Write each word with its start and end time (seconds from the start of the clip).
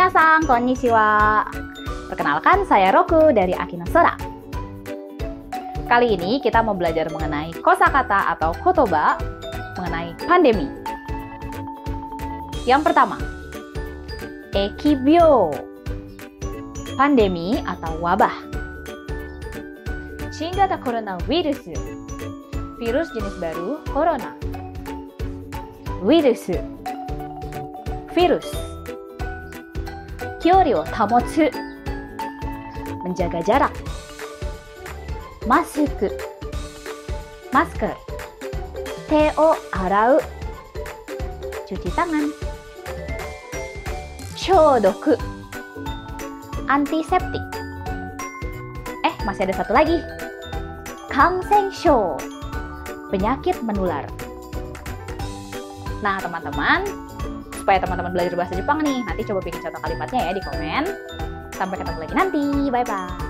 Minasang, 0.00 0.48
konnichiwa. 0.48 1.44
Perkenalkan, 2.08 2.64
saya 2.64 2.88
Roku 2.88 3.36
dari 3.36 3.52
Akina 3.52 3.84
Sora. 3.92 4.16
Kali 5.84 6.16
ini 6.16 6.40
kita 6.40 6.64
mau 6.64 6.72
belajar 6.72 7.12
mengenai 7.12 7.52
kosakata 7.60 8.32
atau 8.32 8.56
kotoba 8.64 9.20
mengenai 9.76 10.16
pandemi. 10.24 10.72
Yang 12.64 12.80
pertama, 12.88 13.20
ekibyo. 14.56 15.52
Pandemi 16.96 17.60
atau 17.68 18.00
wabah. 18.00 18.32
Shinggata 20.32 20.80
corona 20.80 21.20
virus. 21.28 21.60
Virus 22.80 23.12
jenis 23.12 23.36
baru 23.36 23.84
corona. 23.92 24.32
Virus. 26.00 26.48
Virus. 28.16 28.48
Kyori 30.40 30.72
wo 30.72 30.80
tamotsu. 30.88 31.52
Menjaga 33.04 33.44
jarak. 33.44 33.76
Mask. 35.44 36.00
Masker. 37.52 37.92
Te 39.04 39.28
o 39.36 39.52
arau. 39.76 40.16
Cuci 41.68 41.92
tangan. 41.92 42.32
Shodoku. 44.32 45.12
Antiseptik. 46.72 47.44
Eh, 49.04 49.14
masih 49.28 49.44
ada 49.44 49.60
satu 49.60 49.76
lagi. 49.76 50.00
Kansensho. 51.12 52.16
Penyakit 53.12 53.60
menular. 53.60 54.08
Nah, 56.00 56.16
teman-teman, 56.16 56.88
supaya 57.70 57.86
teman-teman 57.86 58.10
belajar 58.10 58.34
bahasa 58.34 58.58
Jepang 58.58 58.82
nih, 58.82 58.98
nanti 59.06 59.22
coba 59.30 59.46
bikin 59.46 59.62
contoh 59.62 59.78
kalimatnya 59.78 60.26
ya 60.26 60.32
di 60.34 60.42
komen. 60.42 60.90
Sampai 61.54 61.78
ketemu 61.78 61.98
lagi 62.02 62.14
nanti. 62.18 62.42
Bye-bye. 62.66 63.29